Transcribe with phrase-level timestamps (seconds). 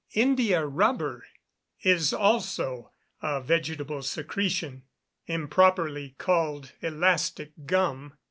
[0.15, 1.27] India rubber
[1.83, 2.89] is also
[3.21, 4.81] a vegetable secretion,
[5.27, 8.15] improperly called elastic gum.